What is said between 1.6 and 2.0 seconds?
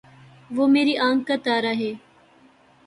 ہے